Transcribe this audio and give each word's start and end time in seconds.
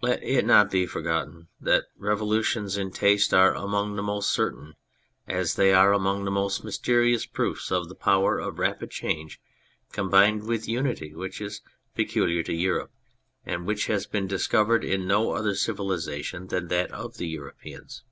Let 0.00 0.20
it 0.24 0.44
not 0.44 0.72
be 0.72 0.86
forgotten 0.86 1.46
that 1.60 1.84
revolutions 1.96 2.76
in 2.76 2.90
taste 2.90 3.32
are 3.32 3.54
among 3.54 3.94
the 3.94 4.02
most 4.02 4.32
certain 4.32 4.74
as 5.28 5.54
they 5.54 5.72
are 5.72 5.92
among 5.92 6.24
the 6.24 6.32
most 6.32 6.64
mysterious 6.64 7.26
proofs 7.26 7.70
of 7.70 7.88
the 7.88 7.94
power 7.94 8.40
of 8.40 8.58
rapid 8.58 8.90
change 8.90 9.40
com 9.92 10.10
bined 10.10 10.48
with 10.48 10.66
unity 10.66 11.14
which 11.14 11.40
is 11.40 11.60
peculiar 11.94 12.42
to 12.42 12.52
Europe, 12.52 12.90
and 13.46 13.64
which 13.64 13.86
has 13.86 14.04
been 14.04 14.26
discovered 14.26 14.82
in 14.82 15.06
no 15.06 15.30
other 15.30 15.54
civilisations 15.54 16.50
than 16.50 16.66
that 16.66 16.90
of 16.90 17.18
the 17.18 17.28
Europeans. 17.28 18.02